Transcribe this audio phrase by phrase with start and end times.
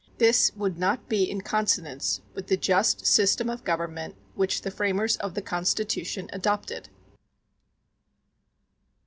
[0.17, 5.15] This would not be in consonance with the just system of government which the framers
[5.17, 6.89] of the Constitution adopted.